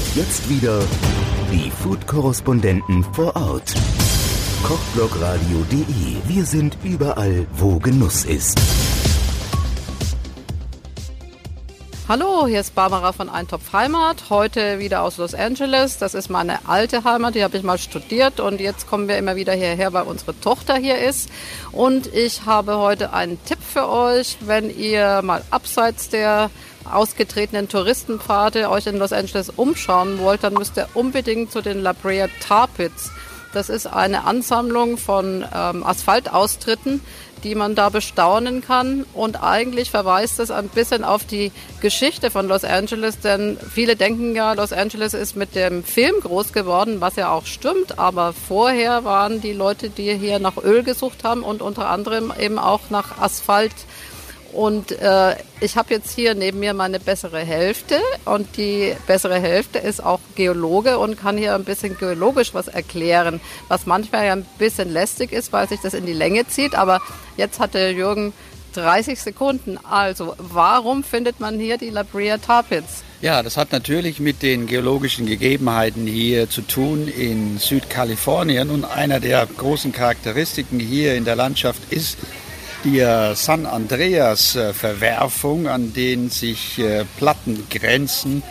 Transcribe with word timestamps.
Und 0.00 0.16
jetzt 0.16 0.48
wieder 0.48 0.80
die 1.52 1.70
Food-Korrespondenten 1.70 3.04
vor 3.12 3.36
Ort. 3.36 3.74
Kochblogradio.de. 4.62 6.16
Wir 6.26 6.46
sind 6.46 6.78
überall, 6.82 7.46
wo 7.52 7.78
Genuss 7.78 8.24
ist. 8.24 8.58
Hallo, 12.08 12.46
hier 12.46 12.60
ist 12.60 12.74
Barbara 12.74 13.12
von 13.12 13.28
Eintopf 13.28 13.74
Heimat. 13.74 14.30
Heute 14.30 14.78
wieder 14.78 15.02
aus 15.02 15.18
Los 15.18 15.34
Angeles. 15.34 15.98
Das 15.98 16.14
ist 16.14 16.30
meine 16.30 16.66
alte 16.66 17.04
Heimat, 17.04 17.34
die 17.34 17.44
habe 17.44 17.58
ich 17.58 17.62
mal 17.62 17.78
studiert 17.78 18.40
und 18.40 18.58
jetzt 18.58 18.88
kommen 18.88 19.06
wir 19.06 19.18
immer 19.18 19.36
wieder 19.36 19.52
hierher, 19.52 19.92
weil 19.92 20.04
unsere 20.04 20.34
Tochter 20.40 20.76
hier 20.76 20.98
ist. 20.98 21.28
Und 21.72 22.06
ich 22.06 22.46
habe 22.46 22.78
heute 22.78 23.12
einen 23.12 23.38
Tipp 23.44 23.58
für 23.62 23.88
euch, 23.88 24.38
wenn 24.40 24.74
ihr 24.74 25.20
mal 25.22 25.44
abseits 25.50 26.08
der 26.08 26.50
ausgetretenen 26.84 27.68
Touristenpfade 27.68 28.70
euch 28.70 28.86
in 28.86 28.98
Los 28.98 29.12
Angeles 29.12 29.50
umschauen 29.50 30.18
wollt, 30.18 30.44
dann 30.44 30.54
müsst 30.54 30.76
ihr 30.76 30.88
unbedingt 30.94 31.52
zu 31.52 31.60
den 31.60 31.82
La 31.82 31.92
Brea 31.92 32.28
Tar 32.46 32.68
Pits. 32.68 33.10
Das 33.52 33.68
ist 33.68 33.86
eine 33.86 34.24
Ansammlung 34.24 34.96
von 34.96 35.44
ähm, 35.52 35.84
Asphaltaustritten, 35.84 37.00
die 37.42 37.54
man 37.54 37.74
da 37.74 37.88
bestaunen 37.88 38.62
kann. 38.62 39.04
Und 39.12 39.42
eigentlich 39.42 39.90
verweist 39.90 40.38
es 40.38 40.50
ein 40.50 40.68
bisschen 40.68 41.02
auf 41.02 41.24
die 41.24 41.50
Geschichte 41.80 42.30
von 42.30 42.46
Los 42.46 42.64
Angeles, 42.64 43.18
denn 43.18 43.58
viele 43.58 43.96
denken 43.96 44.36
ja, 44.36 44.52
Los 44.52 44.72
Angeles 44.72 45.14
ist 45.14 45.36
mit 45.36 45.56
dem 45.56 45.82
Film 45.82 46.14
groß 46.20 46.52
geworden, 46.52 47.00
was 47.00 47.16
ja 47.16 47.32
auch 47.32 47.46
stimmt. 47.46 47.98
Aber 47.98 48.32
vorher 48.32 49.04
waren 49.04 49.40
die 49.40 49.52
Leute, 49.52 49.90
die 49.90 50.14
hier 50.14 50.38
nach 50.38 50.56
Öl 50.58 50.84
gesucht 50.84 51.24
haben 51.24 51.42
und 51.42 51.60
unter 51.60 51.88
anderem 51.88 52.32
eben 52.38 52.58
auch 52.58 52.90
nach 52.90 53.18
Asphalt 53.18 53.74
und 54.52 54.92
äh, 54.92 55.36
ich 55.60 55.76
habe 55.76 55.94
jetzt 55.94 56.10
hier 56.12 56.34
neben 56.34 56.58
mir 56.58 56.74
meine 56.74 56.98
bessere 56.98 57.40
Hälfte 57.40 58.00
und 58.24 58.56
die 58.56 58.94
bessere 59.06 59.38
Hälfte 59.38 59.78
ist 59.78 60.02
auch 60.04 60.20
Geologe 60.34 60.98
und 60.98 61.16
kann 61.18 61.36
hier 61.36 61.54
ein 61.54 61.64
bisschen 61.64 61.96
geologisch 61.96 62.54
was 62.54 62.68
erklären, 62.68 63.40
was 63.68 63.86
manchmal 63.86 64.26
ja 64.26 64.32
ein 64.32 64.46
bisschen 64.58 64.92
lästig 64.92 65.32
ist, 65.32 65.52
weil 65.52 65.68
sich 65.68 65.80
das 65.80 65.94
in 65.94 66.06
die 66.06 66.12
Länge 66.12 66.46
zieht. 66.48 66.74
Aber 66.74 67.00
jetzt 67.36 67.60
hatte 67.60 67.88
Jürgen 67.88 68.32
30 68.74 69.20
Sekunden. 69.20 69.78
Also, 69.88 70.34
warum 70.38 71.02
findet 71.04 71.40
man 71.40 71.58
hier 71.58 71.78
die 71.78 71.90
La 71.90 72.02
Brea 72.02 72.38
Tar 72.38 72.62
Pits? 72.62 73.02
Ja, 73.20 73.42
das 73.42 73.56
hat 73.56 73.72
natürlich 73.72 74.18
mit 74.18 74.42
den 74.42 74.66
geologischen 74.66 75.26
Gegebenheiten 75.26 76.06
hier 76.06 76.48
zu 76.48 76.62
tun 76.62 77.06
in 77.06 77.58
Südkalifornien. 77.58 78.70
Und 78.70 78.84
einer 78.84 79.20
der 79.20 79.46
großen 79.46 79.92
Charakteristiken 79.92 80.80
hier 80.80 81.14
in 81.14 81.24
der 81.24 81.36
Landschaft 81.36 81.92
ist, 81.92 82.16
die 82.84 83.04
San 83.34 83.66
Andreas-Verwerfung, 83.66 85.68
an 85.68 85.92
denen 85.92 86.30
sich 86.30 86.78
äh, 86.78 87.04
Plattengrenzen 87.18 88.42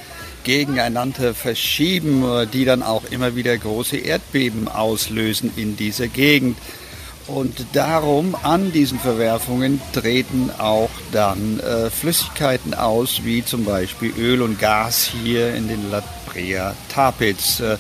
gegeneinander 0.44 1.34
verschieben, 1.34 2.24
äh, 2.24 2.48
die 2.48 2.66
dann 2.66 2.84
auch 2.84 3.04
immer 3.12 3.36
wieder 3.36 3.58
große 3.58 3.98
Erdbeben 3.98 4.68
auslösen 4.68 5.52
in 5.56 5.78
dieser 5.78 6.08
Gegend. 6.08 6.58
Und 7.28 7.64
darum 7.74 8.36
an 8.42 8.72
diesen 8.72 9.00
Verwerfungen 9.00 9.80
treten 9.94 10.50
auch 10.58 10.90
dann 11.12 11.60
äh, 11.60 11.92
Flüssigkeiten 11.92 12.74
aus, 12.74 13.22
wie 13.24 13.46
zum 13.46 13.66
Beispiel 13.66 14.12
Öl 14.18 14.42
und 14.42 14.60
Gas 14.60 15.12
hier 15.24 15.54
in 15.54 15.68
den 15.68 15.92
La 15.92 16.02
Brea 16.26 16.74
Tapids. 16.92 17.60
Äh, 17.60 17.78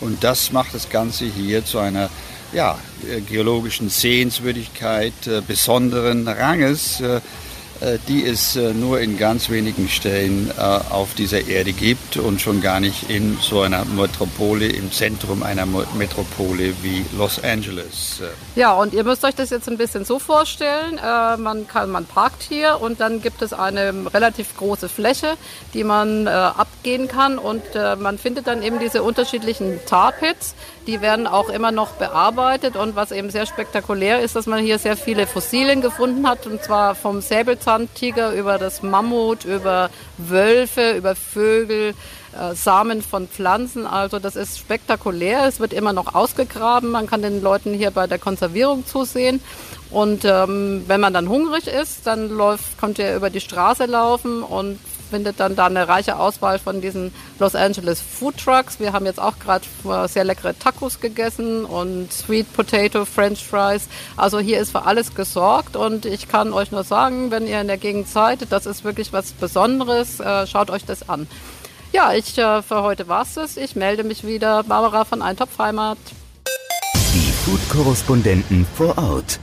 und 0.00 0.24
das 0.24 0.52
macht 0.52 0.74
das 0.74 0.90
Ganze 0.90 1.26
hier 1.26 1.64
zu 1.64 1.78
einer 1.78 2.10
ja, 2.52 2.78
äh, 3.08 3.20
geologischen 3.20 3.90
Sehenswürdigkeit 3.90 5.26
äh, 5.26 5.42
besonderen 5.46 6.26
Ranges. 6.26 7.02
Äh, 7.80 7.98
die 8.08 8.26
es 8.26 8.56
äh, 8.56 8.74
nur 8.74 8.98
in 9.00 9.16
ganz 9.18 9.50
wenigen 9.50 9.88
Stellen 9.88 10.50
äh, 10.50 10.60
auf 10.60 11.14
dieser 11.14 11.46
Erde 11.46 11.72
gibt 11.72 12.16
und 12.16 12.40
schon 12.40 12.60
gar 12.60 12.80
nicht 12.80 13.08
in 13.08 13.38
so 13.40 13.60
einer 13.60 13.84
Metropole, 13.84 14.66
im 14.66 14.90
Zentrum 14.90 15.44
einer 15.44 15.64
Metropole 15.64 16.74
wie 16.82 17.04
Los 17.16 17.42
Angeles. 17.42 18.20
Ja, 18.56 18.72
und 18.72 18.94
ihr 18.94 19.04
müsst 19.04 19.24
euch 19.24 19.36
das 19.36 19.50
jetzt 19.50 19.68
ein 19.68 19.76
bisschen 19.76 20.04
so 20.04 20.18
vorstellen. 20.18 20.96
Man, 21.38 21.68
kann, 21.68 21.90
man 21.90 22.04
parkt 22.04 22.42
hier 22.42 22.80
und 22.80 23.00
dann 23.00 23.22
gibt 23.22 23.42
es 23.42 23.52
eine 23.52 23.92
relativ 24.12 24.56
große 24.56 24.88
Fläche, 24.88 25.34
die 25.74 25.84
man 25.84 26.26
abgehen 26.26 27.06
kann 27.08 27.38
und 27.38 27.62
man 27.98 28.18
findet 28.18 28.46
dann 28.46 28.62
eben 28.62 28.78
diese 28.78 29.02
unterschiedlichen 29.02 29.80
Tarpits. 29.86 30.54
Die 30.86 31.00
werden 31.00 31.26
auch 31.26 31.50
immer 31.50 31.70
noch 31.70 31.90
bearbeitet 31.92 32.76
und 32.76 32.96
was 32.96 33.12
eben 33.12 33.30
sehr 33.30 33.46
spektakulär 33.46 34.20
ist, 34.20 34.36
dass 34.36 34.46
man 34.46 34.60
hier 34.60 34.78
sehr 34.78 34.96
viele 34.96 35.26
Fossilien 35.26 35.82
gefunden 35.82 36.26
hat 36.26 36.46
und 36.46 36.62
zwar 36.62 36.94
vom 36.94 37.20
Säbelzahn 37.20 37.67
Säbelzahntiger, 37.68 38.32
über 38.32 38.58
das 38.58 38.82
Mammut, 38.82 39.44
über 39.44 39.90
Wölfe, 40.16 40.92
über 40.92 41.14
Vögel, 41.14 41.94
äh, 42.32 42.54
Samen 42.54 43.02
von 43.02 43.28
Pflanzen. 43.28 43.86
Also 43.86 44.18
das 44.18 44.36
ist 44.36 44.58
spektakulär. 44.58 45.44
Es 45.46 45.60
wird 45.60 45.74
immer 45.74 45.92
noch 45.92 46.14
ausgegraben. 46.14 46.90
Man 46.90 47.06
kann 47.06 47.20
den 47.20 47.42
Leuten 47.42 47.74
hier 47.74 47.90
bei 47.90 48.06
der 48.06 48.18
Konservierung 48.18 48.86
zusehen. 48.86 49.40
Und 49.90 50.24
ähm, 50.24 50.84
wenn 50.86 51.00
man 51.00 51.12
dann 51.12 51.28
hungrig 51.28 51.66
ist, 51.66 52.06
dann 52.06 52.30
läuft, 52.30 52.78
kommt 52.78 52.98
ihr 52.98 53.14
über 53.14 53.28
die 53.28 53.40
Straße 53.40 53.84
laufen 53.84 54.42
und 54.42 54.78
findet 55.08 55.40
dann 55.40 55.56
da 55.56 55.66
eine 55.66 55.88
reiche 55.88 56.16
Auswahl 56.16 56.58
von 56.58 56.80
diesen 56.80 57.12
Los 57.38 57.54
Angeles 57.54 58.00
Food 58.00 58.36
Trucks. 58.38 58.78
Wir 58.78 58.92
haben 58.92 59.06
jetzt 59.06 59.20
auch 59.20 59.38
gerade 59.38 59.64
sehr 60.08 60.24
leckere 60.24 60.58
Tacos 60.58 61.00
gegessen 61.00 61.64
und 61.64 62.12
Sweet 62.12 62.52
Potato 62.52 63.04
French 63.04 63.44
Fries. 63.44 63.88
Also 64.16 64.38
hier 64.38 64.60
ist 64.60 64.70
für 64.70 64.84
alles 64.84 65.14
gesorgt 65.14 65.76
und 65.76 66.06
ich 66.06 66.28
kann 66.28 66.52
euch 66.52 66.70
nur 66.70 66.84
sagen, 66.84 67.30
wenn 67.30 67.46
ihr 67.46 67.60
in 67.60 67.66
der 67.66 67.78
Gegend 67.78 68.08
seid, 68.08 68.46
das 68.50 68.66
ist 68.66 68.84
wirklich 68.84 69.12
was 69.12 69.32
Besonderes. 69.32 70.20
Äh, 70.20 70.46
schaut 70.46 70.70
euch 70.70 70.84
das 70.84 71.08
an. 71.08 71.26
Ja, 71.92 72.12
ich 72.12 72.36
äh, 72.36 72.62
für 72.62 72.82
heute 72.82 73.08
war's 73.08 73.36
es. 73.36 73.56
Ich 73.56 73.74
melde 73.74 74.04
mich 74.04 74.26
wieder. 74.26 74.62
Barbara 74.62 75.04
von 75.04 75.22
Eintopf 75.22 75.58
Heimat. 75.58 75.98
Die 77.14 77.32
Food-Korrespondenten 77.32 78.66
vor 78.76 78.98
Ort. 78.98 79.40